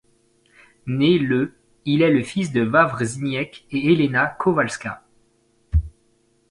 [0.87, 1.53] Né le
[1.85, 5.03] il est le fis de Wawrzyniec et Helena Kowalska.